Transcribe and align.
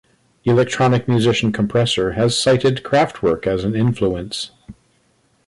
Electronic 0.45 1.07
musician 1.07 1.51
Kompressor 1.51 2.15
has 2.15 2.35
cited 2.35 2.77
Kraftwerk 2.81 3.45
as 3.45 3.63
an 3.63 3.75
influence. 3.75 4.49